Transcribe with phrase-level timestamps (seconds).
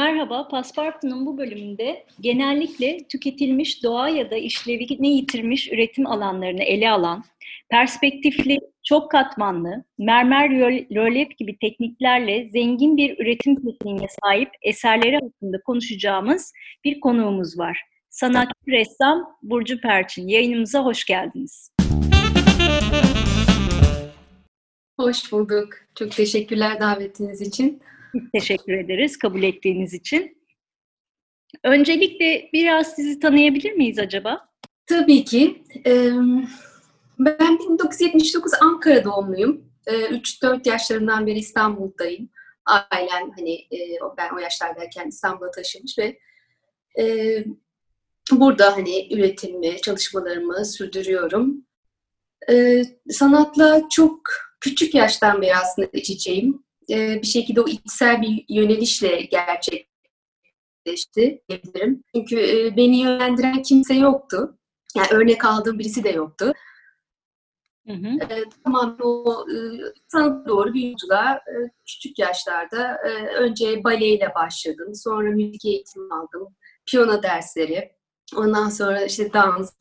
[0.00, 7.24] Merhaba, Paspartu'nun bu bölümünde genellikle tüketilmiş doğa ya da işlevini yitirmiş üretim alanlarını ele alan,
[7.70, 10.50] perspektifli, çok katmanlı, mermer
[10.94, 16.52] rölyef gibi tekniklerle zengin bir üretim tekniğine sahip eserleri hakkında konuşacağımız
[16.84, 17.80] bir konuğumuz var.
[18.10, 20.28] Sanatçı ressam Burcu Perçin.
[20.28, 21.70] Yayınımıza hoş geldiniz.
[25.00, 25.68] Hoş bulduk.
[25.94, 27.82] Çok teşekkürler davetiniz için.
[28.32, 30.40] Teşekkür ederiz kabul ettiğiniz için.
[31.64, 34.48] Öncelikle biraz sizi tanıyabilir miyiz acaba?
[34.86, 35.64] Tabii ki.
[37.18, 39.70] Ben 1979 Ankara doğumluyum.
[39.86, 42.30] 3-4 yaşlarından beri İstanbul'dayım.
[42.66, 43.66] Ailem hani
[44.16, 46.18] ben o yaşlardayken İstanbul'a taşınmış ve
[48.32, 51.66] burada hani üretimimi, çalışmalarımı sürdürüyorum.
[53.10, 54.20] Sanatla çok
[54.60, 56.64] küçük yaştan beri aslında iç içeyim.
[56.90, 62.04] E, bir şekilde o içsel bir yönelişle gerçekleşti diyebilirim.
[62.14, 64.58] Çünkü e, beni yönlendiren kimse yoktu.
[64.96, 66.52] Yani örnek aldığım birisi de yoktu.
[67.86, 68.08] Hı hı.
[68.30, 69.54] E, tamamen o e,
[70.08, 71.54] sanat doğru bir yolculuğa e,
[71.86, 74.94] küçük yaşlarda e, önce baleyle başladım.
[74.94, 76.56] Sonra müzik eğitimi aldım.
[76.86, 77.92] Piyano dersleri.
[78.36, 79.72] Ondan sonra işte dans,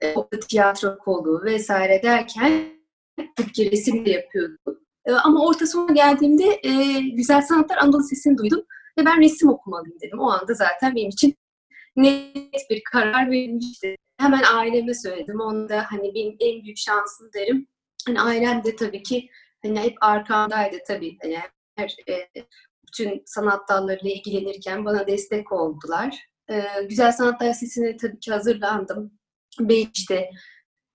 [0.00, 0.14] e,
[0.48, 2.78] tiyatro kolu vesaire derken
[3.36, 4.87] Türkçe resim de yapıyordum.
[5.08, 8.64] Ee, ama orta sona geldiğimde e, Güzel Sanatlar Anadolu Sesi'ni duydum
[8.98, 10.20] ve ben resim okumalıyım dedim.
[10.20, 11.36] O anda zaten benim için
[11.96, 13.96] net bir karar verilmişti.
[14.18, 15.40] Hemen aileme söyledim.
[15.40, 17.66] Onda hani benim en büyük şansım derim.
[18.06, 19.28] Hani ailem de tabii ki
[19.62, 21.18] hani hep arkamdaydı tabii.
[21.22, 21.38] Hani
[21.76, 22.28] her e,
[22.86, 26.28] bütün sanat dallarıyla ilgilenirken bana destek oldular.
[26.50, 29.12] E, Güzel Sanatlar Sesi'ne tabii ki hazırlandım.
[29.60, 30.30] Beşte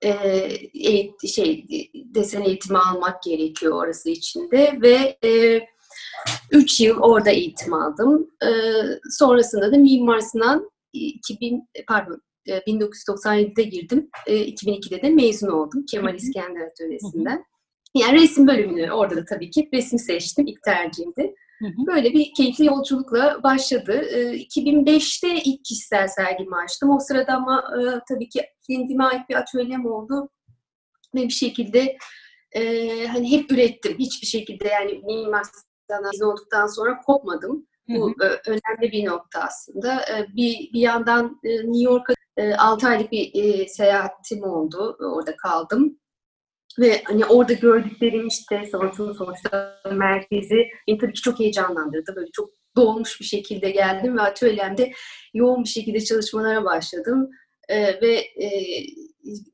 [0.03, 5.61] e, şey desen eğitimi almak gerekiyor orası içinde ve e,
[6.51, 8.31] 3 yıl orada eğitim aldım.
[8.43, 8.49] E,
[9.09, 14.09] sonrasında da Mimar Sinan 2000 pardon 1997'de girdim.
[14.27, 17.43] E, 2002'de de mezun oldum Kemal İskender Atölyesi'nden.
[17.95, 20.47] Yani resim bölümünü orada da tabii ki resim seçtim.
[20.47, 21.33] ilk tercihimdi.
[21.87, 23.91] Böyle bir keyifli yolculukla başladı.
[23.91, 26.89] 2005'te ee, ilk kişisel sergimi açtım.
[26.89, 30.29] O sırada ama e, tabii ki kendime ait bir atölyem oldu.
[31.15, 31.97] Ve bir şekilde
[32.51, 33.97] e, hani hep ürettim.
[33.99, 35.43] Hiçbir şekilde yani mimar
[36.13, 37.67] izin olduktan sonra kopmadım.
[37.87, 38.39] Bu hı hı.
[38.47, 40.01] önemli bir nokta aslında.
[40.01, 42.13] E, bir, bir yandan New York'a
[42.57, 44.97] 6 aylık bir seyahatim oldu.
[44.99, 45.99] Orada kaldım.
[46.79, 52.15] Ve hani orada gördüklerim işte sanatın sonuçta merkezi beni tabii ki çok heyecanlandırdı.
[52.15, 54.91] Böyle çok dolmuş bir şekilde geldim ve atölyemde
[55.33, 57.29] yoğun bir şekilde çalışmalara başladım.
[57.69, 58.49] Ee, ve e,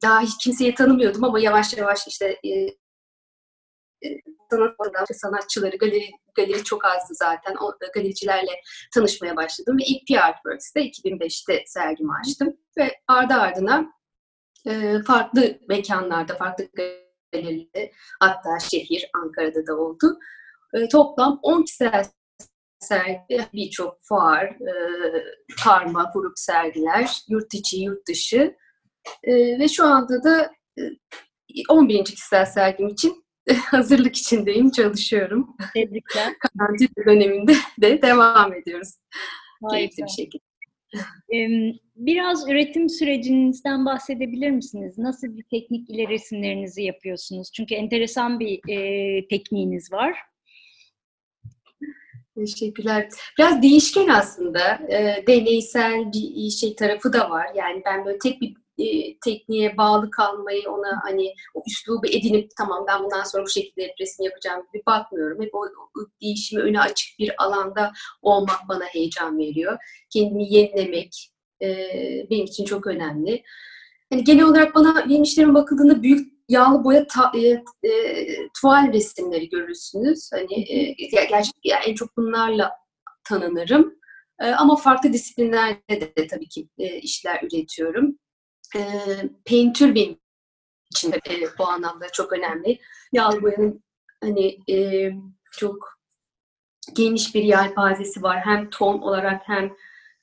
[0.01, 4.19] daha hiç kimseyi tanımıyordum ama yavaş yavaş işte e, e
[4.51, 4.75] sanat
[5.13, 7.55] sanatçıları, galeri, galeri çok azdı zaten.
[7.61, 8.61] O galericilerle
[8.93, 12.57] tanışmaya başladım ve ilk PR Artworks'te 2005'te sergimi açtım.
[12.77, 13.93] Ve ardı ardına
[14.67, 16.67] e, farklı mekanlarda, farklı
[17.33, 17.91] belirli.
[18.19, 20.19] Hatta şehir Ankara'da da oldu.
[20.73, 22.05] E, toplam 10 kişisel
[22.79, 24.73] sergi, birçok fuar, e,
[25.63, 28.55] karma, grup sergiler, yurt içi, yurt dışı.
[29.23, 30.81] E, ve şu anda da e,
[31.69, 32.05] 11.
[32.05, 33.25] kişisel sergim için
[33.65, 35.57] hazırlık içindeyim, çalışıyorum.
[35.73, 36.33] Tebrikler.
[36.39, 38.89] Karantina döneminde de devam ediyoruz.
[39.71, 40.48] Keyifli bir şekilde.
[41.95, 44.97] Biraz üretim sürecinizden bahsedebilir misiniz?
[44.97, 47.51] Nasıl bir teknik ile resimlerinizi yapıyorsunuz?
[47.51, 50.15] Çünkü enteresan bir e, tekniğiniz var.
[52.35, 53.09] Teşekkürler.
[53.37, 54.79] Biraz değişken aslında.
[54.89, 57.47] E, deneysel bir şey tarafı da var.
[57.55, 62.85] Yani ben böyle tek bir e, tekniğe bağlı kalmayı, ona hani o üslubu edinip tamam
[62.87, 65.41] ben bundan sonra bu şekilde resim yapacağım gibi bakmıyorum.
[65.41, 67.91] Hep o, o değişimi öne açık bir alanda
[68.21, 69.77] olmak bana heyecan veriyor.
[70.09, 71.31] Kendimi yenilemek
[71.61, 71.67] e,
[72.29, 73.43] benim için çok önemli.
[74.13, 77.47] Hani genel olarak bana benim işlerim bakıldığında büyük yağlı boya ta, e,
[77.89, 78.27] e,
[78.61, 80.29] tuval resimleri görürsünüz.
[80.33, 82.71] Hani e, gerçekten yani en çok bunlarla
[83.23, 83.99] tanınırım.
[84.39, 88.17] E, ama farklı disiplinlerde de tabii ki e, işler üretiyorum
[88.75, 88.81] e,
[89.45, 90.19] peintür benim
[90.91, 92.79] için e, bu anlamda çok önemli.
[93.13, 93.83] Yağlı boyanın
[94.23, 95.11] hani e,
[95.51, 95.99] çok
[96.93, 98.39] geniş bir yelpazesi var.
[98.45, 99.71] Hem ton olarak hem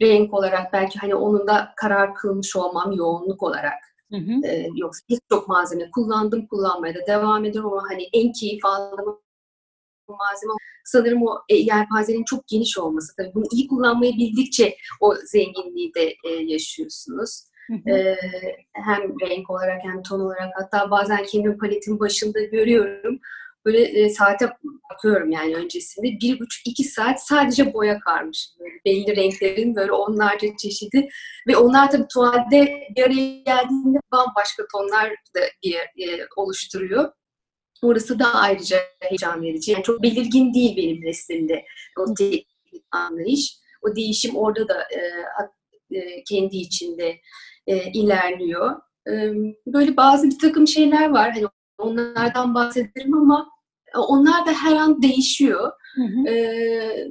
[0.03, 3.83] renk olarak belki hani onun da karar kılmış olmam yoğunluk olarak.
[4.11, 4.47] Hı hı.
[4.47, 9.21] E, yoksa hiç çok malzeme kullandım, kullanmaya da devam ediyorum ama hani en keyif aldığım
[10.09, 10.53] malzeme
[10.85, 13.17] sanırım o e, yelpazenin çok geniş olması.
[13.17, 17.43] Tabii bunu iyi kullanmayı bildikçe o zenginliği de e, yaşıyorsunuz.
[17.71, 18.17] Ee,
[18.73, 23.21] hem renk olarak hem ton olarak hatta bazen kendi paletin başında görüyorum.
[23.65, 24.53] böyle e, saate
[24.91, 26.07] bakıyorum yani öncesinde.
[26.21, 28.55] Bir buçuk iki saat sadece boya karmışım.
[28.61, 31.09] Böyle belli renklerin böyle onlarca çeşidi.
[31.49, 37.13] Ve onlar tabii tuvalde bir araya geldiğinde bambaşka tonlar da bir, e, oluşturuyor.
[37.83, 39.73] Orası da ayrıca heyecan verici.
[39.73, 41.65] Yani çok belirgin değil benim resmimde
[41.99, 42.07] o
[42.91, 43.57] anlayış.
[43.83, 45.01] O değişim orada da e,
[45.91, 47.17] e, kendi içinde
[47.67, 48.77] e, ilerliyor.
[49.09, 49.13] E,
[49.67, 51.31] böyle bazı bir takım şeyler var.
[51.33, 51.47] Hani
[51.79, 53.49] onlardan bahsederim ama
[54.09, 55.73] onlar da her an değişiyor.
[55.95, 56.29] Hı hı.
[56.29, 57.09] E,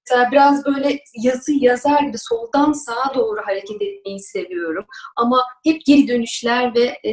[0.00, 4.84] mesela biraz böyle yazı yazar gibi soldan sağa doğru hareket etmeyi seviyorum.
[5.16, 7.12] Ama hep geri dönüşler ve e,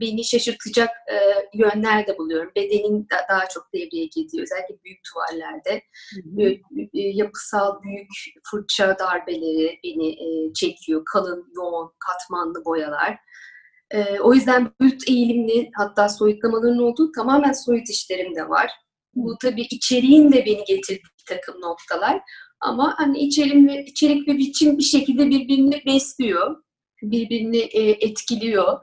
[0.00, 1.16] beni şaşırtacak e,
[1.54, 2.52] yönler de buluyorum.
[2.56, 4.42] Bedenin da, daha çok devreye gidiyor.
[4.42, 5.82] Özellikle büyük tuvallerde.
[6.14, 6.42] Hı.
[6.94, 8.08] E, yapısal büyük
[8.50, 11.02] fırça darbeleri beni e, çekiyor.
[11.12, 13.18] Kalın, yoğun, katmanlı boyalar.
[13.90, 18.70] E, o yüzden büyük eğilimli hatta soyutlamaların olduğu tamamen soyut işlerim de var.
[19.14, 22.20] Bu tabii içeriğin de beni getirdiği takım noktalar.
[22.60, 26.56] Ama hani içerim ve, içerik ve biçim bir şekilde birbirini besliyor.
[27.02, 28.78] Birbirini e, etkiliyor.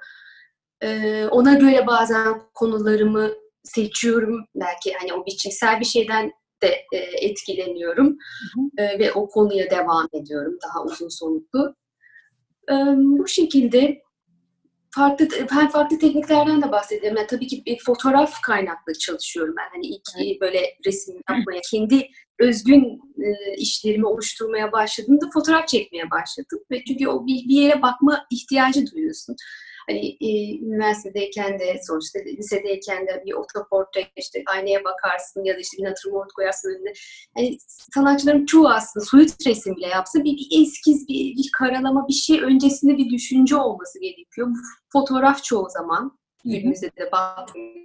[0.83, 3.31] E, ona göre bazen konularımı
[3.63, 4.45] seçiyorum.
[4.55, 6.31] Belki hani o biçimsel bir şeyden
[6.63, 8.07] de e, etkileniyorum.
[8.07, 8.85] Hı hı.
[8.85, 11.75] E, ve o konuya devam ediyorum daha uzun soluklu.
[12.69, 14.03] E, bu şekilde
[14.95, 17.17] farklı ben farklı tekniklerden de bahsediyorum.
[17.17, 19.69] Yani tabii ki bir fotoğraf kaynaklı çalışıyorum ben.
[19.73, 20.41] Hani ilk evet.
[20.41, 22.07] böyle resim yapmaya, kendi
[22.39, 26.59] özgün e, işlerimi oluşturmaya başladığımda fotoğraf çekmeye başladım.
[26.71, 29.35] Ve çünkü o bir, bir yere bakma ihtiyacı duyuyorsun.
[29.89, 35.77] Hani e, üniversitedeyken de sonuçta lisedeyken de bir otoportre işte aynaya bakarsın ya da işte
[35.77, 36.93] bir natürmort koyarsın önüne.
[37.35, 37.57] Hani
[37.93, 42.41] sanatçıların çoğu aslında soyut resim bile yapsa bir, bir eskiz, bir, bir karalama, bir şey
[42.41, 44.47] öncesinde bir düşünce olması gerekiyor.
[44.47, 44.53] Bu
[44.93, 47.83] fotoğraf çoğu zaman günümüzde de baktığımda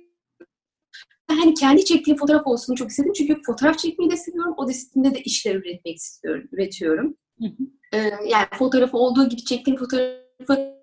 [1.29, 3.13] hani kendi çektiğim fotoğraf olsun çok istedim.
[3.13, 4.55] Çünkü fotoğraf çekmeyi de seviyorum.
[4.57, 7.17] O disiplinde de işler üretmek istiyorum, üretiyorum.
[7.41, 7.63] Hı hı.
[7.93, 10.78] Ee, yani fotoğrafı olduğu gibi çektiğim fotoğrafı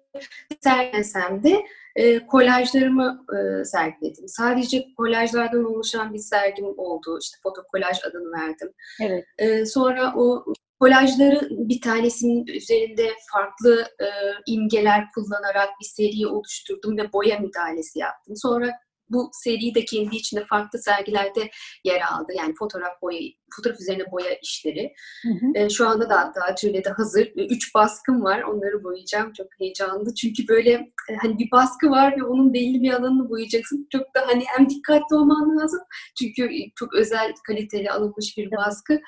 [0.62, 1.66] sergilesem de
[1.96, 4.28] e, kolajlarımı e, sergiledim.
[4.28, 7.20] Sadece kolajlardan oluşan bir sergim oldu.
[7.22, 8.72] İşte fotokolaj adını verdim.
[9.02, 9.26] Evet.
[9.38, 10.46] E, sonra o
[10.80, 14.08] kolajları bir tanesinin üzerinde farklı e,
[14.48, 18.36] imgeler kullanarak bir seri oluşturdum ve boya müdahalesi yaptım.
[18.36, 18.72] Sonra
[19.10, 21.50] bu seri de kendi içinde farklı sergilerde
[21.84, 22.34] yer aldı.
[22.38, 23.20] Yani fotoğraf boya,
[23.56, 24.94] fotoğraf üzerine boya işleri.
[25.24, 25.66] Hı hı.
[25.66, 27.26] E, şu anda da hatta atölyede hazır.
[27.26, 28.42] E, üç baskım var.
[28.42, 29.34] Onları boyayacağım.
[29.34, 30.16] Çok heyecanlı.
[30.16, 30.72] Çünkü böyle
[31.10, 33.88] e, hani bir baskı var ve onun belli bir alanını boyayacaksın.
[33.92, 35.82] Çok da hani hem dikkatli olman lazım.
[36.20, 39.00] Çünkü çok özel kaliteli alınmış bir baskı.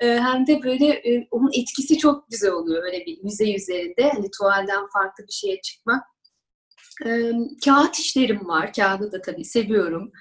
[0.00, 2.84] E, hem de böyle e, onun etkisi çok güzel oluyor.
[2.84, 4.10] Öyle bir yüzey üzerinde.
[4.14, 6.02] Hani tuvalden farklı bir şeye çıkmak
[7.04, 7.32] e,
[7.64, 8.72] kağıt işlerim var.
[8.72, 10.12] Kağıdı da tabii seviyorum.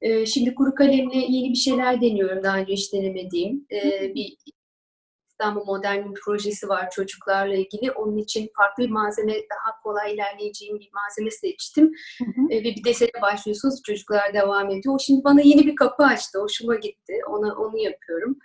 [0.00, 2.42] E, şimdi kuru kalemle yeni bir şeyler deniyorum.
[2.42, 3.66] Daha önce hiç denemediğim.
[3.72, 4.36] E, bir
[5.30, 7.92] İstanbul Modern bir projesi var çocuklarla ilgili.
[7.92, 11.92] Onun için farklı bir malzeme, daha kolay ilerleyeceğim bir malzeme seçtim.
[12.18, 12.52] Hı hı.
[12.52, 14.94] E, ve bir desene başlıyorsunuz, çocuklar devam ediyor.
[14.94, 17.12] O şimdi bana yeni bir kapı açtı, hoşuma gitti.
[17.28, 18.38] Ona, onu yapıyorum.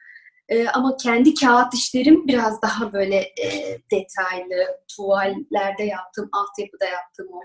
[0.49, 4.65] E, ama kendi kağıt işlerim biraz daha böyle e, detaylı,
[4.95, 7.41] tuvallerde yaptığım, altyapıda yaptığım o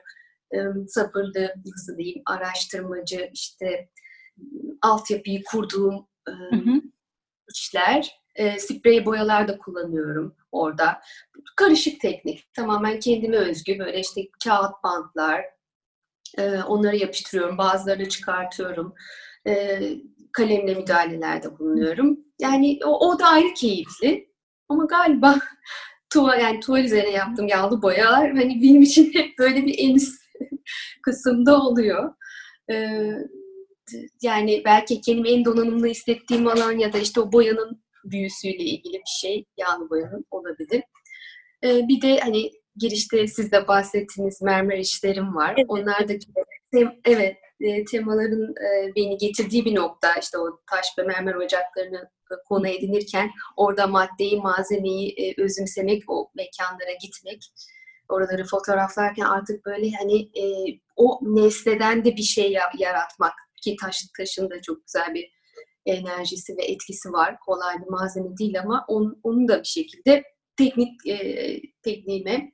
[0.88, 3.88] sabırlı, nasıl diyeyim, araştırmacı, işte
[4.82, 6.82] altyapıyı kurduğum hı hı.
[7.54, 8.24] işler.
[8.34, 11.00] E, sprey boyalar da kullanıyorum orada.
[11.56, 12.52] Karışık teknik.
[12.54, 13.78] Tamamen kendime özgü.
[13.78, 15.44] Böyle işte kağıt bantlar.
[16.38, 17.58] E, onları yapıştırıyorum.
[17.58, 18.94] Bazılarını çıkartıyorum.
[19.46, 19.80] E,
[20.32, 22.18] kalemle müdahalelerde bulunuyorum.
[22.40, 24.28] Yani o, o da ayrı keyifli.
[24.68, 25.38] Ama galiba
[26.10, 30.23] tuval, yani tuval üzerine yaptığım yağlı boyalar hani benim için hep böyle bir en üst
[31.02, 32.14] kısımda oluyor.
[32.70, 33.10] Ee,
[34.22, 39.20] yani belki kendimi en donanımlı hissettiğim alan ya da işte o boyanın büyüsüyle ilgili bir
[39.20, 40.82] şey, yağlı boyanın olabilir.
[41.64, 45.54] Ee, bir de hani girişte siz de bahsettiğiniz mermer işlerim var.
[45.56, 45.66] Evet.
[45.68, 46.12] Onlar da
[47.04, 50.14] evet e, temaların e, beni getirdiği bir nokta.
[50.14, 52.10] işte o taş ve mermer ocaklarını
[52.48, 57.52] konu edinirken orada maddeyi, malzemeyi e, özümsemek, o mekanlara gitmek
[58.08, 60.44] oraları fotoğraflarken artık böyle hani e,
[60.96, 63.32] o nesneden de bir şey yaratmak
[63.62, 65.30] ki taş taşın da çok güzel bir
[65.86, 67.36] enerjisi ve etkisi var.
[67.46, 70.22] Kolay bir malzeme değil ama on, onu da bir şekilde
[70.56, 72.52] teknik e, tekniğime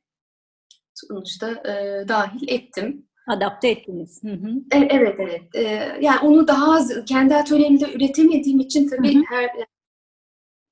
[0.94, 3.06] sonuçta e, dahil ettim.
[3.28, 4.22] Adapte ettiniz.
[4.22, 4.48] Hı hı.
[4.72, 5.42] E, evet evet.
[5.54, 5.62] E,
[6.00, 9.22] yani onu daha az kendi atölyemde üretemediğim için tabii hı hı.
[9.28, 9.50] her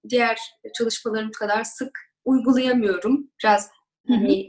[0.09, 0.39] diğer
[0.79, 3.31] çalışmalarım kadar sık uygulayamıyorum.
[3.43, 3.71] Biraz
[4.07, 4.17] hı hı.
[4.17, 4.47] hani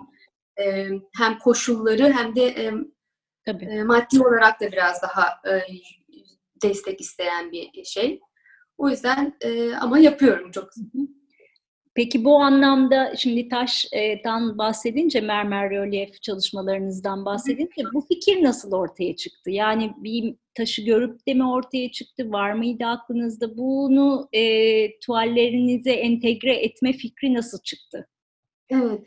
[0.62, 2.74] e, hem koşulları hem de e,
[3.46, 3.66] Tabii.
[3.66, 5.62] E, maddi olarak da biraz daha e,
[6.64, 8.20] destek isteyen bir şey.
[8.78, 10.70] O yüzden e, ama yapıyorum çok.
[11.96, 19.52] Peki bu anlamda şimdi taştan bahsedince mermer rölyef çalışmalarınızdan bahsedince bu fikir nasıl ortaya çıktı?
[19.52, 22.32] Yani bir taşı görüp de mi ortaya çıktı?
[22.32, 23.58] Var mıydı aklınızda?
[23.58, 28.08] Bunu e, tuvallerinize entegre etme fikri nasıl çıktı?
[28.70, 29.02] Evet.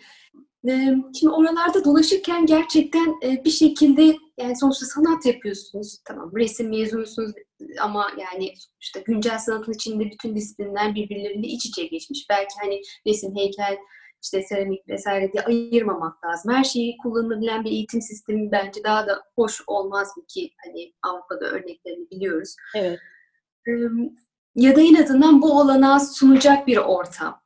[1.20, 5.98] Şimdi oralarda dolaşırken gerçekten bir şekilde yani sonuçta sanat yapıyorsunuz.
[6.04, 7.32] Tamam resim mezunusunuz
[7.80, 12.26] ama yani işte güncel sanatın içinde bütün disiplinler birbirleriyle iç içe geçmiş.
[12.30, 13.76] Belki hani resim, heykel,
[14.22, 16.52] işte seramik vesaire diye ayırmamak lazım.
[16.52, 21.44] Her şeyi kullanılabilen bir eğitim sistemi bence daha da hoş olmaz mı ki hani Avrupa'da
[21.46, 22.56] örneklerini biliyoruz.
[22.76, 22.98] Evet.
[24.54, 27.40] Ya da en azından bu olanağı sunacak bir ortam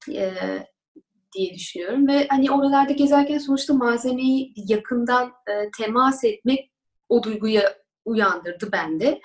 [1.37, 5.33] diye düşünüyorum ve hani oralarda gezerken sonuçta malzemeyi yakından
[5.79, 6.71] temas etmek
[7.09, 7.61] o duyguyu
[8.05, 9.21] uyandırdı bende.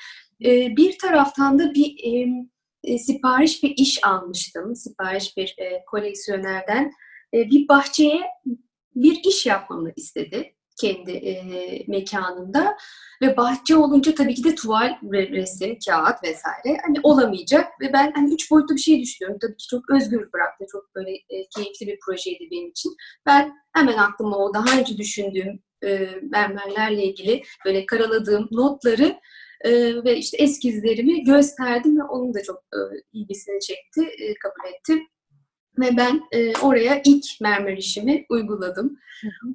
[0.46, 2.28] E, bir taraftan da bir e,
[2.84, 4.76] e, sipariş bir iş almıştım.
[4.76, 6.92] Sipariş bir e, koleksiyonerden.
[7.34, 8.22] E, bir bahçeye
[8.96, 11.36] bir iş yapmamı istedi kendi e,
[11.88, 12.78] mekanında
[13.22, 18.34] ve bahçe olunca tabii ki de tuval, resim, kağıt vesaire hani olamayacak ve ben hani
[18.34, 19.40] üç boyutlu bir şey düşünüyorum.
[19.42, 20.66] Tabii ki çok özgür bıraktı.
[20.72, 22.96] Çok böyle e, keyifli bir projeydi benim için.
[23.26, 29.20] Ben hemen aklıma o daha önce düşündüğüm e, mermerlerle ilgili böyle karaladığım notları
[29.62, 29.72] e,
[30.04, 32.80] ve işte eskizlerimi gösterdim ve onun da çok e,
[33.14, 35.08] ilgisini çekti, e, kabul etti.
[35.80, 39.00] Ve ben e, oraya ilk mermer işimi uyguladım.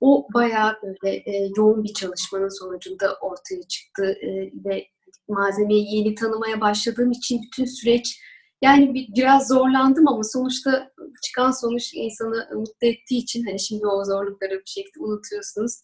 [0.00, 4.86] O bayağı böyle e, yoğun bir çalışmanın sonucunda ortaya çıktı e, ve
[5.28, 8.20] malzemeyi yeni tanımaya başladığım için bütün süreç
[8.62, 10.90] yani bir, biraz zorlandım ama sonuçta
[11.22, 15.80] çıkan sonuç insanı mutlu ettiği için hani şimdi o zorlukları bir şekilde unutuyorsunuz.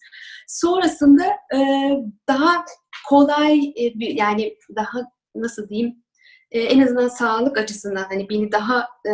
[0.48, 1.24] Sonrasında
[1.54, 1.58] e,
[2.28, 2.64] daha
[3.08, 4.98] kolay e, bir, yani daha
[5.34, 6.01] nasıl diyeyim
[6.52, 9.12] e, en azından sağlık açısından hani beni daha e,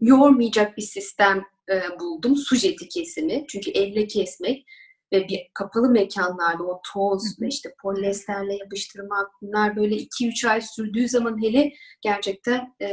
[0.00, 2.36] yormayacak bir sistem e, buldum.
[2.36, 3.44] Sujeti kesimi.
[3.48, 4.66] Çünkü elle kesmek
[5.12, 11.08] ve bir kapalı mekanlarda o toz ve işte polyesterle yapıştırmak bunlar böyle 2-3 ay sürdüğü
[11.08, 12.86] zaman hele gerçekten e,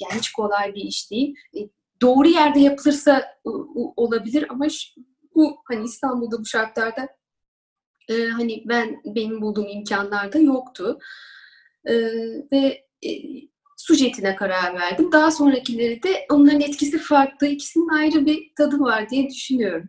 [0.00, 1.34] yani hiç kolay bir iş değil.
[1.56, 1.58] E,
[2.02, 4.66] doğru yerde yapılırsa u, olabilir ama
[5.34, 7.08] bu hani İstanbul'da bu şartlarda
[8.08, 10.98] e, hani ben benim bulduğum imkanlarda yoktu.
[11.84, 11.94] E,
[12.52, 13.10] ve e,
[13.76, 15.12] sujetine karar verdim.
[15.12, 17.46] Daha sonrakileri de onların etkisi farklı.
[17.46, 19.88] İkisinin ayrı bir tadı var diye düşünüyorum.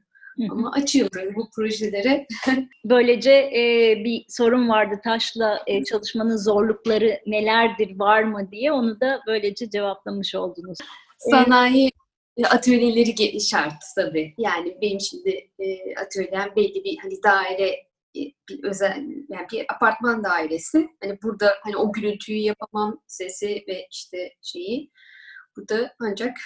[0.50, 2.27] Ama açığımdır bu projelere.
[2.86, 9.22] Böylece e, bir sorun vardı taşla e, çalışmanın zorlukları nelerdir, var mı diye onu da
[9.27, 10.77] böylece cevaplamış oldunuz.
[11.18, 11.91] Sanayi
[12.38, 14.34] e, atölyeleri şart tabii.
[14.38, 18.98] Yani benim şimdi e, atölyem belli bir hani daire e, bir özel
[19.30, 20.89] yani bir apartman dairesi.
[21.03, 24.91] Hani burada hani o gürültüyü yapamam sesi ve işte şeyi
[25.58, 26.38] burada ancak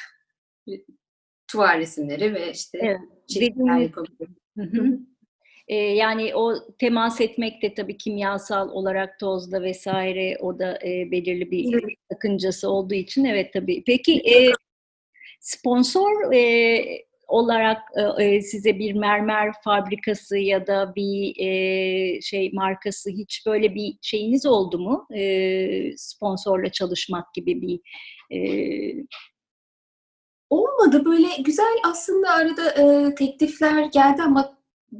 [1.47, 2.99] tuval resimleri ve işte evet.
[3.27, 5.15] çizimler yapabilirim.
[5.67, 11.51] Ee, yani o temas etmek de tabii kimyasal olarak tozda vesaire o da e, belirli
[11.51, 11.97] bir evet.
[12.11, 13.83] sakıncası olduğu için evet tabii.
[13.83, 14.51] Peki e,
[15.39, 17.81] sponsor e, olarak
[18.19, 23.97] e, e, size bir mermer fabrikası ya da bir e, şey markası hiç böyle bir
[24.01, 25.07] şeyiniz oldu mu?
[25.97, 27.79] Sponsorla çalışmak gibi bir
[30.49, 31.05] olmadı.
[31.05, 34.57] Böyle güzel aslında arada teklifler geldi ama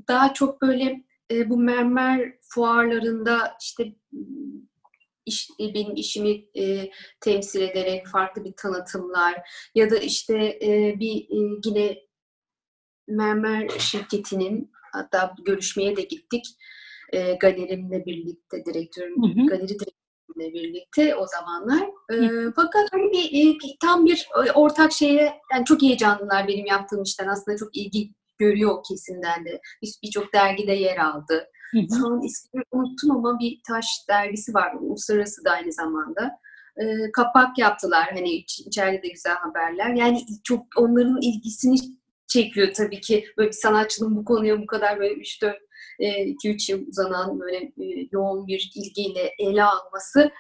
[0.08, 1.04] daha çok böyle
[1.46, 3.96] bu mermer fuarlarında işte
[5.26, 6.92] iş, benim işimi e,
[7.22, 11.98] temsil ederek farklı bir tanıtımlar ya da işte e, bir e, yine
[13.08, 16.46] mermer şirketinin hatta görüşmeye de gittik
[17.14, 19.96] e, galerimle birlikte direktörüm galeri direktörü
[20.54, 21.88] birlikte o zamanlar.
[22.14, 22.18] E,
[22.56, 27.58] fakat hani bir, bir, tam bir ortak şeye yani çok heyecanlılar benim yaptığım işten aslında
[27.58, 29.62] çok ilgi görüyor o kesimden de.
[30.04, 31.48] Birçok bir dergide yer aldı.
[31.72, 32.00] Hı hı.
[32.00, 34.76] Şu an ismini unuttum ama bir taş dergisi var.
[34.80, 36.40] Uluslararası da aynı zamanda.
[36.78, 38.10] E, kapak yaptılar.
[38.14, 39.90] Hani iç, içeride de güzel haberler.
[39.90, 41.76] Yani çok onların ilgisini
[42.28, 43.26] çekiyor tabii ki.
[43.38, 45.56] Böyle bir sanatçının bu konuya bu kadar böyle 3-4
[46.00, 47.72] 2-3 yıl uzanan böyle
[48.12, 50.32] yoğun bir ilgiyle ele alması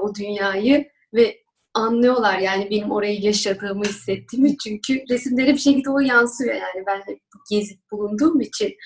[0.00, 1.38] o dünyayı ve
[1.74, 7.20] anlıyorlar yani benim orayı yaşadığımı hissettiğimi çünkü resimlere bir şekilde o yansıyor yani ben hep
[7.50, 8.76] gezip bulunduğum için.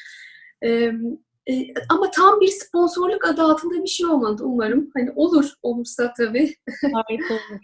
[1.89, 4.91] ama tam bir sponsorluk adı altında bir şey olmadı umarım.
[4.95, 6.55] Hani olur, olursa tabii.
[6.93, 7.61] Harika olur.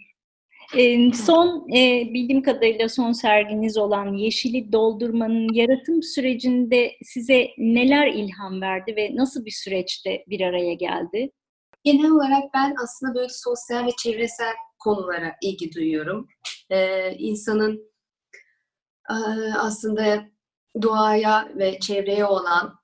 [1.13, 8.95] Son e, bildiğim kadarıyla son serginiz olan Yeşili Doldurmanın yaratım sürecinde size neler ilham verdi
[8.95, 11.31] ve nasıl bir süreçte bir araya geldi?
[11.87, 16.27] genel olarak ben aslında böyle sosyal ve çevresel konulara ilgi duyuyorum.
[16.69, 17.91] Ee, insanın
[19.09, 19.15] e,
[19.57, 20.25] aslında
[20.81, 22.79] doğaya ve çevreye olan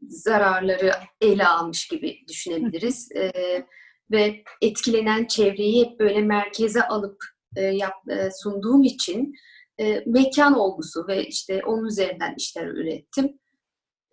[0.00, 3.08] zararları ele almış gibi düşünebiliriz.
[3.16, 3.66] Ee,
[4.10, 7.24] ve etkilenen çevreyi hep böyle merkeze alıp
[7.56, 9.34] e, yap, e, sunduğum için
[9.80, 13.38] e, mekan olgusu ve işte onun üzerinden işler ürettim.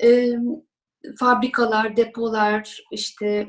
[0.04, 0.34] E,
[1.20, 3.48] fabrikalar, depolar, işte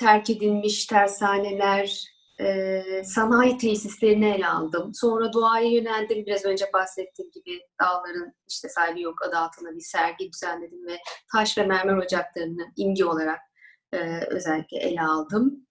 [0.00, 4.90] terk edilmiş tersaneler, e, sanayi tesislerini ele aldım.
[4.94, 6.26] Sonra doğaya yöneldim.
[6.26, 10.98] Biraz önce bahsettiğim gibi dağların işte sahibi yok adı altında bir sergi düzenledim ve
[11.32, 13.38] taş ve mermer ocaklarını imge olarak
[13.96, 15.66] e, özellikle ele aldım.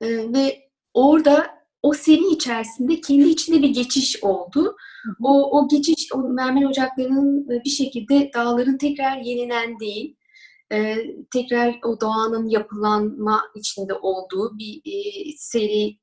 [0.00, 4.76] E, ve orada o seri içerisinde kendi içinde bir geçiş oldu.
[5.22, 10.16] O, o geçiş, o mermer ocaklarının bir şekilde dağların tekrar yenilendiği,
[10.72, 10.96] e,
[11.32, 15.98] tekrar o doğanın yapılanma içinde olduğu bir e, seri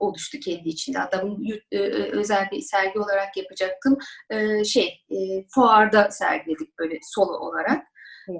[0.00, 0.98] oluştu kendi içinde.
[0.98, 3.98] Hatta bunu e, özel bir sergi olarak yapacaktım.
[4.30, 5.16] E, şey, e,
[5.54, 7.86] fuarda sergiledik böyle solo olarak.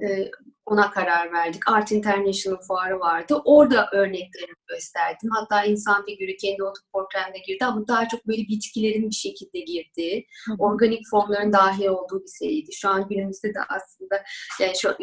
[0.03, 0.31] Evet.
[0.71, 1.71] Ona karar verdik.
[1.71, 3.43] Art International fuarı vardı.
[3.45, 5.31] Orada örneklerini gösterdim.
[5.33, 10.55] Hatta insan figürü kendi otoportremde girdi ama daha çok böyle bitkilerin bir şekilde girdiği, Hı.
[10.59, 12.73] organik formların dahil olduğu bir seriydi.
[12.73, 14.23] Şu an günümüzde de aslında
[14.61, 14.97] yani şu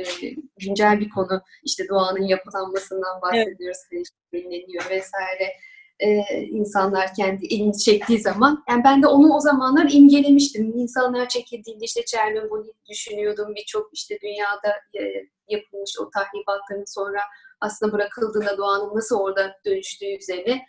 [0.60, 3.80] güncel bir konu işte doğanın yapılanmasından bahsediyoruz.
[3.92, 4.08] Evet.
[4.34, 5.54] Belirleniyor vesaire
[6.00, 6.08] e,
[6.42, 8.64] insanlar kendi elini çektiği zaman.
[8.70, 10.74] Yani ben de onu o zamanlar imgelemiştim.
[10.78, 13.56] İnsanlar çekildiğinde işte Çernobil'i düşünüyordum.
[13.56, 14.70] Birçok işte dünyada
[15.00, 15.02] e,
[15.50, 17.20] yapılmış o tahribatların sonra
[17.62, 20.62] aslında bırakıldığında doğanın nasıl orada dönüştüğü üzerine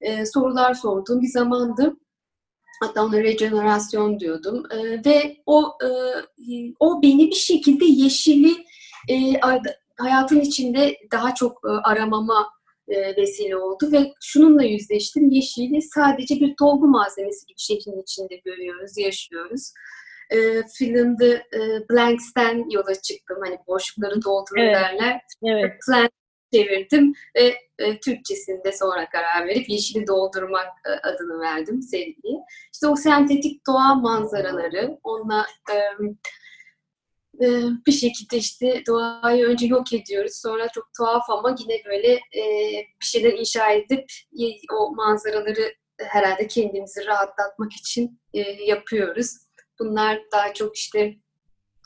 [0.00, 1.96] e, sorular sorduğum bir zamandı.
[2.82, 4.62] Hatta ona rejenerasyon diyordum.
[4.70, 5.88] E, ve o e,
[6.80, 8.64] o beni bir şekilde yeşili
[9.08, 9.40] e,
[9.98, 12.50] hayatın içinde daha çok e, aramama
[12.88, 15.30] e, vesile oldu ve şununla yüzleştim.
[15.30, 19.72] Yeşili sadece bir dolgu malzemesi gibi şeklin içinde görüyoruz, yaşıyoruz.
[20.30, 21.58] E, filmde e,
[21.90, 23.36] Blanks'ten yola çıktım.
[23.44, 24.74] Hani boşlukları doldurun evet.
[24.74, 25.20] derler.
[25.44, 25.72] Evet.
[25.86, 26.10] Plant
[26.54, 32.44] çevirdim ve e, Türkçesinde sonra karar verip yeşili doldurmak e, adını verdim seriye.
[32.72, 35.76] İşte o sentetik doğa manzaraları, onunla e,
[37.44, 37.48] e,
[37.86, 40.34] bir şekilde işte doğayı önce yok ediyoruz.
[40.34, 42.42] Sonra çok tuhaf ama yine böyle e,
[43.00, 44.04] bir şeyler inşa edip
[44.72, 49.36] o manzaraları herhalde kendimizi rahatlatmak için e, yapıyoruz.
[49.80, 51.14] Bunlar daha çok işte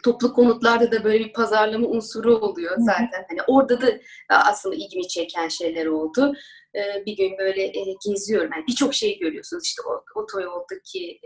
[0.05, 3.25] toplu konutlarda da böyle bir pazarlama unsuru oluyor zaten.
[3.29, 6.35] Hani orada da aslında ilgimi çeken şeyler oldu.
[7.07, 7.73] Bir gün böyle
[8.07, 8.51] geziyorum.
[8.55, 9.65] Yani birçok şey görüyorsunuz.
[9.65, 11.21] İşte o otoyoldaki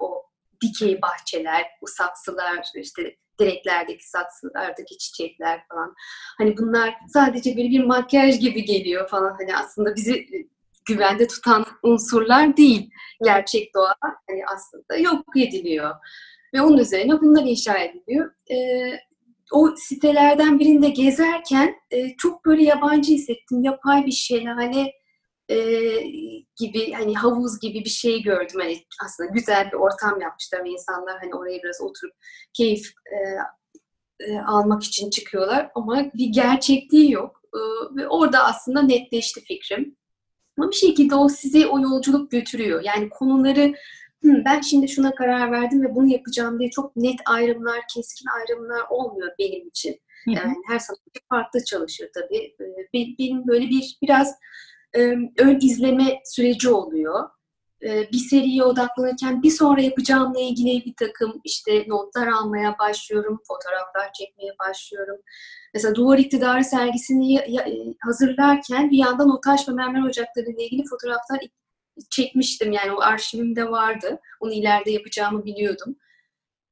[0.00, 0.22] o
[0.62, 5.94] dikey bahçeler, o saksılar, işte direklerdeki saksılardaki çiçekler falan.
[6.38, 9.36] Hani bunlar sadece böyle bir makyaj gibi geliyor falan.
[9.40, 10.48] Hani aslında bizi e,
[10.84, 12.90] güvende tutan unsurlar değil.
[13.24, 15.94] Gerçek doğa hani aslında yok ediliyor.
[16.54, 18.30] Ve onun üzerine bunlar inşa ediliyor.
[18.50, 18.98] Ee,
[19.52, 23.62] o sitelerden birinde gezerken e, çok böyle yabancı hissettim.
[23.62, 24.92] Yapay bir şelale
[25.48, 25.56] e,
[26.56, 28.60] gibi hani havuz gibi bir şey gördüm.
[28.60, 32.14] Hani aslında güzel bir ortam yapmışlar ve insanlar hani oraya biraz oturup
[32.52, 33.16] keyif e,
[34.20, 37.40] e, almak için çıkıyorlar ama bir gerçekliği yok.
[37.54, 37.58] E,
[37.96, 39.96] ve orada aslında netleşti fikrim.
[40.58, 42.82] Ama bir şekilde o sizi o yolculuk götürüyor.
[42.84, 43.74] Yani konuları
[44.24, 49.30] ben şimdi şuna karar verdim ve bunu yapacağım diye çok net ayrımlar, keskin ayrımlar olmuyor
[49.38, 50.00] benim için.
[50.26, 52.56] Yani her sanatçı farklı çalışıyor tabii.
[52.94, 54.34] Benim böyle bir biraz
[55.38, 57.28] ön izleme süreci oluyor.
[57.82, 64.52] Bir seriye odaklanırken bir sonra yapacağımla ilgili bir takım işte notlar almaya başlıyorum, fotoğraflar çekmeye
[64.58, 65.16] başlıyorum.
[65.74, 67.40] Mesela Duvar İktidarı sergisini
[68.00, 71.40] hazırlarken bir yandan o taş ve mermer ocakları ile ilgili fotoğraflar
[72.10, 72.72] çekmiştim.
[72.72, 74.20] Yani o arşivimde vardı.
[74.40, 75.96] Onu ileride yapacağımı biliyordum.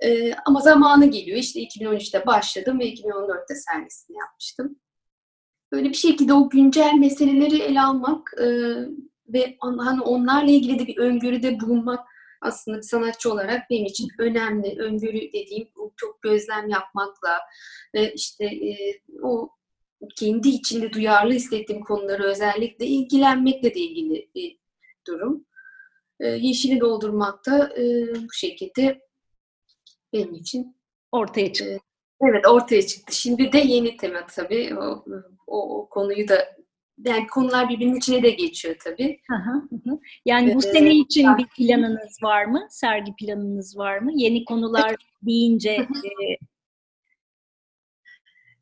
[0.00, 1.38] Ee, ama zamanı geliyor.
[1.38, 4.76] İşte 2013'te başladım ve 2014'te sergisini yapmıştım
[5.72, 8.46] böyle bir şekilde o güncel meseleleri ele almak e,
[9.32, 12.06] ve hani onlarla ilgili de bir öngörüde bulunmak
[12.40, 14.76] aslında bir sanatçı olarak benim için önemli.
[14.78, 17.40] Öngörü dediğim çok gözlem yapmakla
[17.94, 19.50] ve işte e, o
[20.16, 24.58] kendi içinde duyarlı hissettiğim konuları özellikle ilgilenmekle de ilgili bir
[25.06, 25.46] durum.
[26.20, 29.00] E, yeşili doldurmakta e, bu şekilde
[30.12, 30.76] benim için
[31.12, 31.72] ortaya çıktı.
[31.72, 31.80] E,
[32.22, 33.14] Evet ortaya çıktı.
[33.16, 34.78] Şimdi de yeni tema tabii.
[34.78, 35.04] O,
[35.46, 36.56] o, o konuyu da
[37.04, 39.20] yani konular birbirinin içine de geçiyor tabii.
[39.30, 42.66] Hı hı, Yani bu ee, sene için bir planınız var mı?
[42.70, 44.10] Sergi planınız var mı?
[44.14, 45.86] Yeni konular deyince e...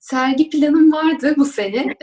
[0.00, 1.96] sergi planım vardı bu sene.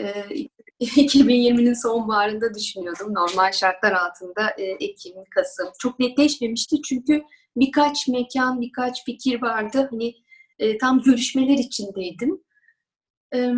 [0.80, 3.14] 2020'nin sonbaharında düşünüyordum.
[3.14, 5.68] Normal şartlar altında e, Ekim, Kasım.
[5.80, 7.24] Çok netleşmemişti çünkü
[7.56, 9.88] birkaç mekan, birkaç fikir vardı.
[9.92, 10.16] Hani
[10.60, 12.44] e, tam görüşmeler içindeydim.
[13.36, 13.52] E,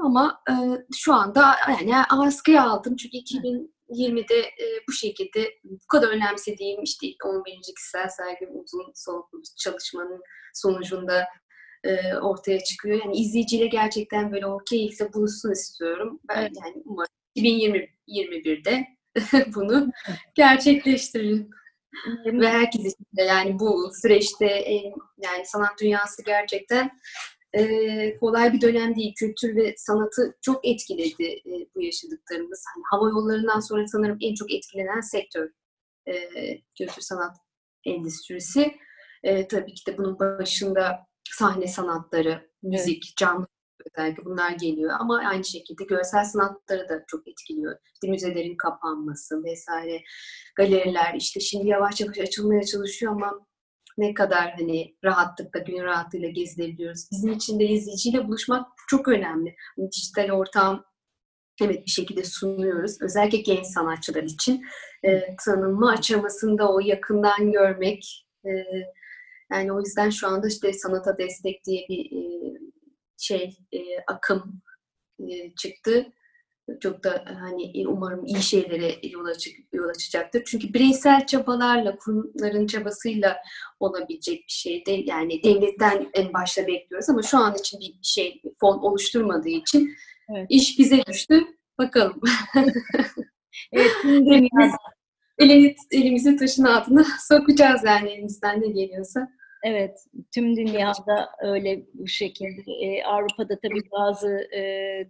[0.00, 0.54] ama e,
[0.96, 7.52] şu anda yani askıya aldım çünkü 2020'de e, bu şekilde bu kadar önemsediğim işte 11.
[7.76, 10.22] kişisel sergim uzun soluklu çalışmanın
[10.54, 11.28] sonucunda
[11.84, 13.00] e, ortaya çıkıyor.
[13.04, 16.20] Yani izleyiciyle gerçekten böyle o keyifle buluşsun istiyorum.
[16.28, 16.52] Ben evet.
[16.64, 18.86] yani umarım 2021'de
[19.54, 19.90] bunu
[20.34, 21.50] gerçekleştiririm.
[22.26, 24.64] Ve herkes için de yani bu süreçte
[25.18, 26.90] yani sanat dünyası gerçekten
[27.52, 29.14] e, kolay bir dönem değil.
[29.14, 32.64] Kültür ve sanatı çok etkiledi e, bu yaşadıklarımız.
[32.74, 35.50] Hani hava yollarından sonra sanırım en çok etkilenen sektör
[36.08, 36.14] e,
[36.78, 37.36] kültür sanat
[37.84, 38.76] endüstrisi.
[39.22, 40.98] E, tabii ki de bunun başında
[41.30, 43.16] sahne sanatları, müzik, evet.
[43.16, 43.46] canlı
[43.86, 44.90] özellikle bunlar geliyor.
[44.98, 47.76] Ama aynı şekilde görsel sanatları da çok etkiliyor.
[47.94, 50.02] İşte müzelerin kapanması vesaire,
[50.56, 53.46] galeriler işte şimdi yavaş yavaş açılmaya çalışıyor ama
[53.98, 57.08] ne kadar hani rahatlıkla, gün rahatlığıyla gezilebiliyoruz.
[57.12, 59.54] Bizim için de izleyiciyle buluşmak çok önemli.
[59.76, 60.84] Hani dijital ortam
[61.62, 63.02] evet bir şekilde sunuyoruz.
[63.02, 64.64] Özellikle genç sanatçılar için
[65.04, 68.50] e, tanınma aşamasında o yakından görmek, e,
[69.52, 72.20] yani o yüzden şu anda işte sanata destek diye bir e,
[73.18, 74.62] şey e, akım
[75.20, 76.12] e, çıktı.
[76.80, 80.42] Çok da hani umarım iyi şeylere yol, açık, yol açacaktır.
[80.46, 83.36] Çünkü bireysel çabalarla, kurumların çabasıyla
[83.80, 85.08] olabilecek bir şey değil.
[85.08, 89.96] Yani devletten en başta bekliyoruz ama şu an için bir şey fon oluşturmadığı için
[90.36, 90.46] evet.
[90.48, 91.44] iş bize düştü.
[91.78, 92.20] Bakalım.
[93.72, 94.72] evet, elimiz,
[95.38, 99.28] elini, elimizi taşın altına sokacağız yani elimizden ne geliyorsa.
[99.64, 102.72] Evet, tüm dünyada öyle bu şekilde.
[102.72, 104.60] Ee, Avrupa'da tabii bazı e,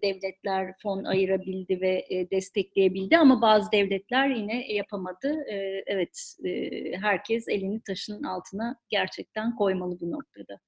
[0.03, 5.45] devletler fon ayırabildi ve e, destekleyebildi ama bazı devletler yine yapamadı.
[5.51, 10.61] E, evet, e, herkes elini taşın altına gerçekten koymalı bu noktada.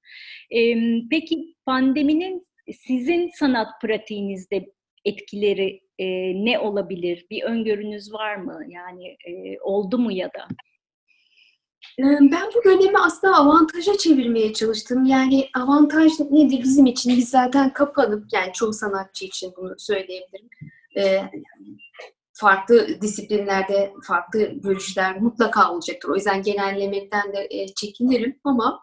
[0.50, 0.74] E,
[1.10, 4.66] peki pandeminin sizin sanat pratiğinizde
[5.04, 6.06] etkileri e,
[6.44, 7.26] ne olabilir?
[7.30, 8.60] Bir öngörünüz var mı?
[8.68, 10.48] Yani e, oldu mu ya da?
[11.98, 15.04] Ben bu dönemi aslında avantaja çevirmeye çalıştım.
[15.04, 17.16] Yani avantaj nedir bizim için?
[17.16, 20.48] Biz zaten kapanıp, yani çoğu sanatçı için bunu söyleyebilirim.
[22.32, 26.08] farklı disiplinlerde farklı görüşler mutlaka olacaktır.
[26.08, 28.80] O yüzden genellemekten de çekinirim ama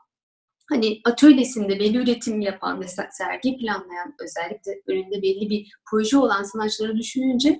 [0.69, 6.97] hani atölyesinde belli üretim yapan ve sergi planlayan özellikle önünde belli bir proje olan sanatçıları
[6.97, 7.59] düşününce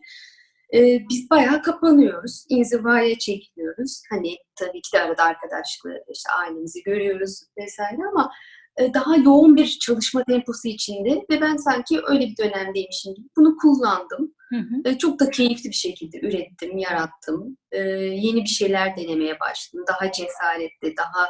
[0.73, 2.45] e, biz bayağı kapanıyoruz.
[2.49, 4.01] İnzivaya çekiliyoruz.
[4.09, 8.31] Hani tabii ki de arada arkadaşlıkla işte ailemizi görüyoruz vesaire ama
[8.77, 13.57] e, daha yoğun bir çalışma temposu içinde ve ben sanki öyle bir dönemdeymişim gibi bunu
[13.57, 14.33] kullandım.
[14.49, 14.89] Hı hı.
[14.89, 17.57] E, çok da keyifli bir şekilde ürettim, yarattım.
[17.71, 19.85] E, yeni bir şeyler denemeye başladım.
[19.87, 21.27] Daha cesaretli, daha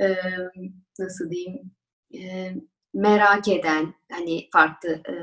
[0.00, 0.16] e,
[0.98, 1.70] nasıl diyeyim
[2.14, 2.52] e,
[2.94, 5.14] merak eden, hani farklı e,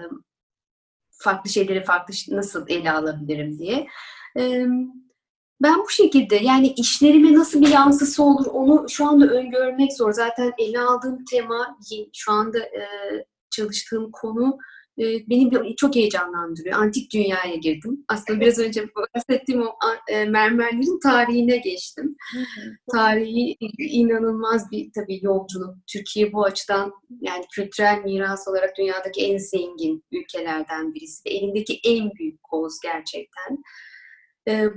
[1.21, 3.87] farklı şeyleri farklı nasıl ele alabilirim diye.
[5.61, 10.13] Ben bu şekilde yani işlerime nasıl bir yansısı olur onu şu anda öngörmek zor.
[10.13, 11.77] Zaten ele aldığım tema
[12.13, 12.59] şu anda
[13.49, 14.57] çalıştığım konu
[14.97, 16.79] beni çok heyecanlandırıyor.
[16.79, 18.05] Antik dünyaya girdim.
[18.07, 19.71] Aslında biraz önce bahsettiğim o
[20.11, 22.15] mermerlerin tarihine geçtim.
[22.91, 25.75] Tarihi inanılmaz bir tabii yolculuk.
[25.93, 31.29] Türkiye bu açıdan yani kültürel miras olarak dünyadaki en zengin ülkelerden birisi.
[31.29, 33.57] Elindeki en büyük koz gerçekten.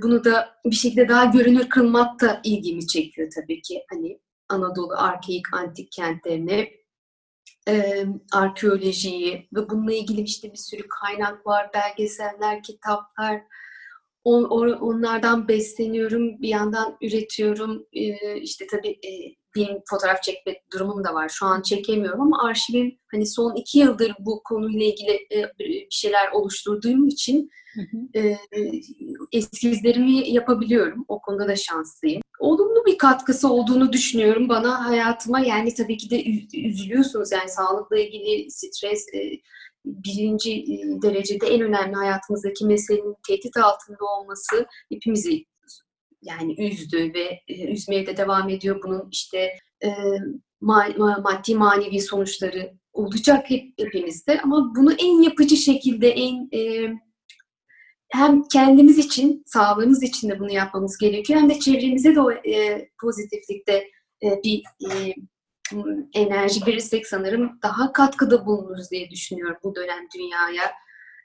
[0.01, 3.81] Bunu da bir şekilde daha görünür kılmak da ilgimi çekiyor tabii ki.
[3.91, 6.69] Hani Anadolu arkeik antik kentlerine
[7.67, 13.41] e, arkeolojiyi ve bununla ilgili işte bir sürü kaynak var, belgeseller, kitaplar.
[14.23, 17.87] On, onlardan besleniyorum, bir yandan üretiyorum.
[17.93, 21.29] E, işte tabii e, benim fotoğraf çekme durumum da var.
[21.29, 26.31] Şu an çekemiyorum ama arşivim hani son iki yıldır bu konuyla ilgili e, bir şeyler
[26.31, 28.19] oluşturduğum için hı hı.
[28.19, 28.37] E,
[29.31, 31.05] eskizlerimi yapabiliyorum.
[31.07, 35.39] O konuda da şanslıyım olumlu bir katkısı olduğunu düşünüyorum bana hayatıma.
[35.39, 36.23] Yani tabii ki de
[36.59, 39.31] üzülüyorsunuz yani sağlıkla ilgili stres e,
[39.85, 40.65] birinci
[41.01, 45.45] derecede en önemli hayatımızdaki meselenin tehdit altında olması hepimizi
[46.25, 48.81] yani üzdü ve e, üzmeye de devam ediyor.
[48.83, 49.51] Bunun işte
[50.61, 56.49] maddi manevi sonuçları olacak hep hepimizde ama bunu en yapıcı şekilde en
[58.15, 61.39] hem kendimiz için, sağlığımız için de bunu yapmamız gerekiyor.
[61.39, 63.89] Hem de çevremize de o e, pozitiflikte
[64.23, 65.13] e, bir e,
[66.13, 70.65] enerji verirsek sanırım daha katkıda bulunuruz diye düşünüyorum bu dönem dünyaya.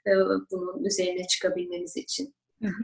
[0.07, 0.11] e,
[0.51, 2.33] bunun üzerine çıkabilmemiz için.
[2.61, 2.83] Hı hı.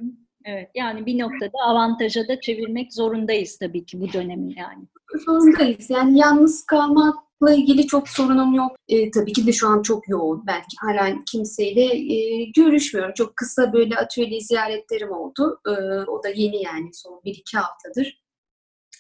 [0.50, 4.88] Evet yani bir noktada avantaja da çevirmek zorundayız tabii ki bu dönemi yani.
[5.26, 5.90] Zorundayız.
[5.90, 8.72] Yani yalnız kalmakla ilgili çok sorunum yok.
[8.88, 10.44] E, tabii ki de şu an çok yoğun.
[10.48, 13.14] Belki hala kimseyle e, görüşmüyorum.
[13.14, 15.62] Çok kısa böyle atölye ziyaretlerim oldu.
[15.68, 15.72] E,
[16.08, 18.24] o da yeni yani son bir iki haftadır.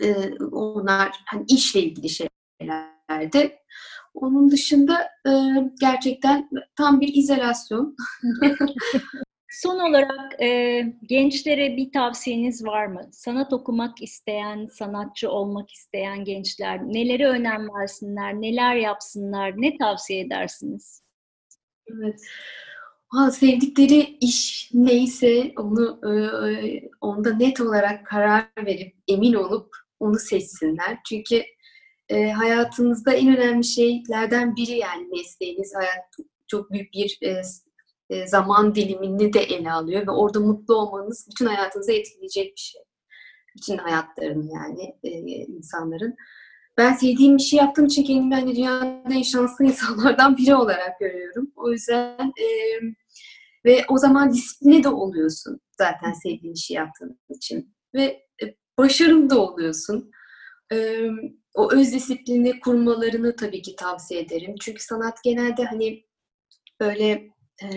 [0.03, 0.15] E,
[0.51, 3.59] onlar hani işle ilgili şeylerdi.
[4.13, 5.31] Onun dışında e,
[5.81, 7.95] gerçekten tam bir izolasyon.
[9.61, 13.09] Son olarak e, gençlere bir tavsiyeniz var mı?
[13.11, 21.01] Sanat okumak isteyen, sanatçı olmak isteyen gençler nelere önem versinler, neler yapsınlar, ne tavsiye edersiniz?
[21.87, 22.19] Evet.
[23.07, 26.11] Ha, sevdikleri iş neyse onu e,
[27.01, 30.99] onda net olarak karar verip emin olup onu seçsinler.
[31.09, 31.43] Çünkü
[32.09, 36.05] e, hayatınızda en önemli şeylerden biri yani mesleğiniz hayat
[36.47, 37.41] çok büyük bir e,
[38.09, 42.81] e, zaman dilimini de ele alıyor ve orada mutlu olmanız bütün hayatınızı etkileyecek bir şey.
[43.57, 45.09] Bütün hayatlarını yani e,
[45.45, 46.15] insanların.
[46.77, 51.51] Ben sevdiğim bir şey yaptığım için kendimi hani dünyanın en şanslı insanlardan biri olarak görüyorum.
[51.55, 52.45] O yüzden e,
[53.65, 57.75] ve o zaman disipline de oluyorsun zaten sevdiğin işi yaptığın için.
[57.95, 58.03] Ve
[58.43, 60.11] e, başarılı da oluyorsun.
[60.73, 61.07] E,
[61.55, 64.55] o öz disiplini kurmalarını tabii ki tavsiye ederim.
[64.61, 66.03] Çünkü sanat genelde hani
[66.79, 67.29] böyle
[67.63, 67.67] e,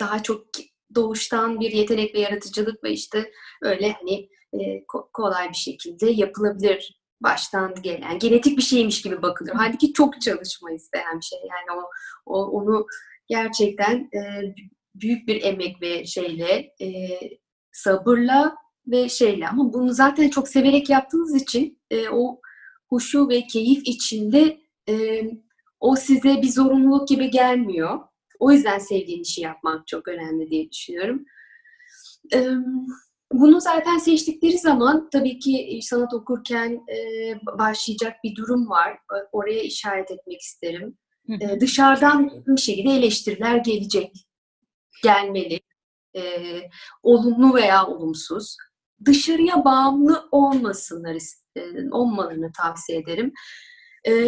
[0.00, 0.46] daha çok
[0.94, 7.74] doğuştan bir yetenek ve yaratıcılık ve işte öyle hani e, kolay bir şekilde yapılabilir baştan
[7.82, 9.56] gelen genetik bir şeymiş gibi bakılıyor.
[9.56, 11.38] Halbuki çok çalışma isteyen bir şey.
[11.38, 11.90] Yani o,
[12.26, 12.86] o onu
[13.28, 14.54] gerçekten e,
[14.94, 16.88] büyük bir emek ve şeyle e,
[17.72, 18.54] sabırla
[18.86, 22.40] ve şeyle ama bunu zaten çok severek yaptığınız için e, o
[22.88, 25.22] huşu ve keyif içinde e,
[25.80, 28.00] o size bir zorunluluk gibi gelmiyor.
[28.38, 31.24] O yüzden sevdiğin işi yapmak çok önemli diye düşünüyorum.
[33.32, 36.80] Bunu zaten seçtikleri zaman tabii ki sanat okurken
[37.58, 38.98] başlayacak bir durum var.
[39.32, 40.98] Oraya işaret etmek isterim.
[41.60, 44.12] Dışarıdan bir şekilde eleştiriler gelecek.
[45.02, 45.60] Gelmeli.
[47.02, 48.56] Olumlu veya olumsuz.
[49.04, 51.16] Dışarıya bağımlı olmasınlar,
[51.90, 53.32] olmalarını tavsiye ederim.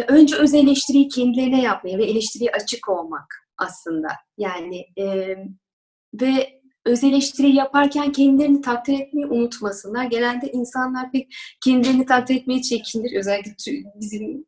[0.07, 4.07] Önce öz eleştiriyi kendilerine yapmaya ve eleştiriye açık olmak aslında.
[4.37, 5.35] Yani e,
[6.21, 10.05] ve öz eleştiri yaparken kendilerini takdir etmeyi unutmasınlar.
[10.05, 11.27] Genelde insanlar pek
[11.65, 13.19] kendilerini takdir etmeyi çekinir.
[13.19, 13.51] Özellikle
[13.95, 14.45] bizim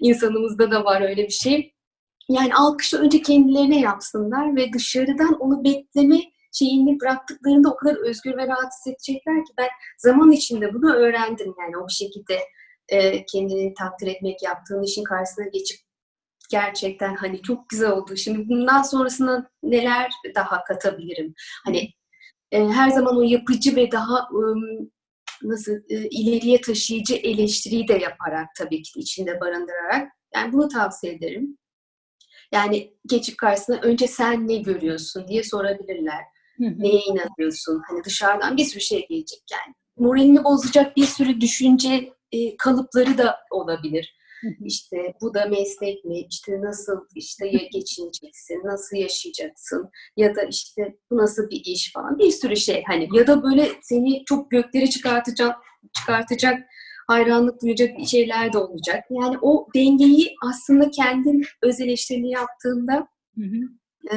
[0.00, 1.74] insanımızda da var öyle bir şey.
[2.28, 6.20] Yani alkışı önce kendilerine yapsınlar ve dışarıdan onu bekleme
[6.52, 11.54] şeyini bıraktıklarında o kadar özgür ve rahat hissedecekler ki ben zaman içinde bunu öğrendim.
[11.60, 12.38] Yani o şekilde
[13.32, 15.87] kendini takdir etmek, yaptığın işin karşısına geçip
[16.48, 18.16] gerçekten hani çok güzel oldu.
[18.16, 21.34] Şimdi bundan sonrasında neler daha katabilirim?
[21.64, 21.92] Hani
[22.52, 24.42] e, her zaman o yapıcı ve daha e,
[25.42, 31.58] nasıl e, ileriye taşıyıcı eleştiriyi de yaparak tabii ki içinde barındırarak yani bunu tavsiye ederim.
[32.52, 36.22] Yani geçip karşısına önce sen ne görüyorsun diye sorabilirler.
[36.56, 36.74] Hı hı.
[36.78, 37.82] Neye inanıyorsun?
[37.88, 39.74] Hani dışarıdan bir sürü şey gelecek yani.
[39.96, 44.17] Moralini bozacak bir sürü düşünce e, kalıpları da olabilir.
[44.64, 46.20] İşte bu da meslek mi?
[46.30, 48.62] İşte nasıl işte geçineceksin?
[48.64, 49.90] Nasıl yaşayacaksın?
[50.16, 52.18] Ya da işte bu nasıl bir iş falan.
[52.18, 55.56] Bir sürü şey hani ya da böyle seni çok göklere çıkartacak
[55.92, 56.60] çıkartacak
[57.08, 59.04] hayranlık duyacak şeyler de olacak.
[59.10, 63.78] Yani o dengeyi aslında kendin öz eleştirini yaptığında hı hı.
[64.12, 64.16] E,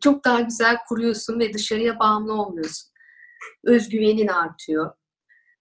[0.00, 2.90] çok daha güzel kuruyorsun ve dışarıya bağımlı olmuyorsun.
[3.64, 4.90] Özgüvenin artıyor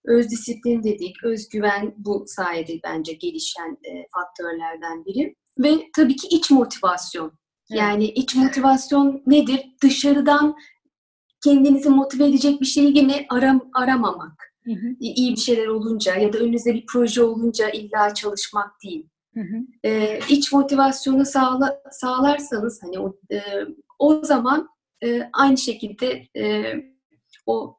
[0.05, 5.35] öz disiplin dedik, özgüven bu sayede bence gelişen e, faktörlerden biri.
[5.59, 7.25] Ve tabii ki iç motivasyon.
[7.71, 7.81] Evet.
[7.81, 9.61] Yani iç motivasyon nedir?
[9.83, 10.55] Dışarıdan
[11.43, 14.53] kendinizi motive edecek bir şeyi yine aram, aramamak.
[14.65, 14.87] Hı hı.
[14.99, 19.09] İyi bir şeyler olunca ya da önünüzde bir proje olunca illa çalışmak değil.
[19.33, 19.57] Hı hı.
[19.83, 23.41] Ee, iç motivasyonu sağla, sağlarsanız hani o, e,
[23.99, 24.69] o zaman
[25.03, 26.73] e, aynı şekilde e,
[27.45, 27.77] o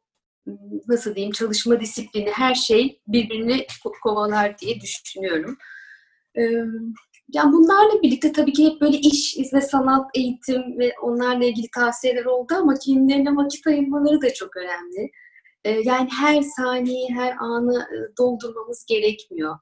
[0.89, 3.67] nasıl diyeyim çalışma disiplini her şey birbirini
[4.03, 5.57] kovalar diye düşünüyorum.
[7.33, 12.25] Yani bunlarla birlikte tabii ki hep böyle iş ve sanat, eğitim ve onlarla ilgili tavsiyeler
[12.25, 15.11] oldu ama kendilerine vakit ayırmaları da çok önemli.
[15.85, 17.87] Yani her saniye, her anı
[18.19, 19.59] doldurmamız gerekmiyor.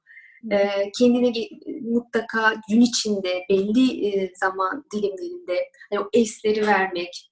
[0.99, 1.33] Kendine
[1.81, 5.57] mutlaka gün içinde belli zaman dilimlerinde
[5.91, 7.29] hani o esleri vermek,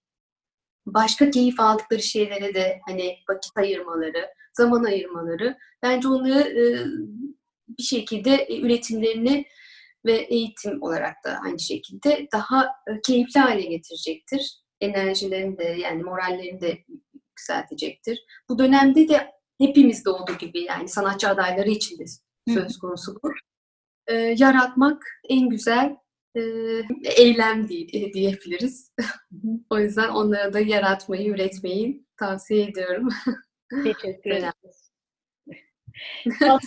[0.85, 6.65] başka keyif aldıkları şeylere de hani vakit ayırmaları, zaman ayırmaları bence onları e,
[7.77, 9.45] bir şekilde e, üretimlerini
[10.05, 14.61] ve eğitim olarak da aynı şekilde daha e, keyifli hale getirecektir.
[14.81, 16.77] enerjilerini de yani morallerini de
[17.13, 18.19] yükseltecektir.
[18.49, 22.05] Bu dönemde de hepimizde olduğu gibi yani sanatçı adayları için de
[22.53, 23.31] söz konusu bu.
[24.07, 25.95] E, yaratmak en güzel
[26.35, 26.41] e,
[27.17, 28.93] eylem diye, diyebiliriz.
[29.69, 33.09] o yüzden onlara da yaratmayı, üretmeyi tavsiye ediyorum.
[33.83, 34.53] Teşekkür ederim.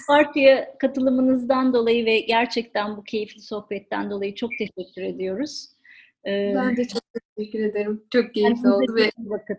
[0.09, 5.69] Parti'ye katılımınızdan dolayı ve gerçekten bu keyifli sohbetten dolayı çok teşekkür ediyoruz.
[6.27, 7.03] Ee, ben de çok
[7.37, 8.05] teşekkür ederim.
[8.13, 9.59] Çok keyifli oldu ve bakın.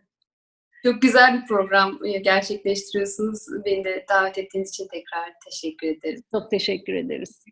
[0.83, 3.45] çok güzel bir program gerçekleştiriyorsunuz.
[3.65, 6.23] Beni de davet ettiğiniz için tekrar teşekkür ederim.
[6.33, 7.45] Çok teşekkür ederiz.